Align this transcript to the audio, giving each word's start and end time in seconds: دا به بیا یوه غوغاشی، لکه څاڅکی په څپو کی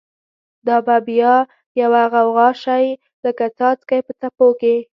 دا 0.67 0.77
به 0.85 0.95
بیا 1.07 1.33
یوه 1.81 2.03
غوغاشی، 2.13 2.85
لکه 3.23 3.45
څاڅکی 3.57 3.99
په 4.07 4.13
څپو 4.19 4.47
کی 4.59 4.75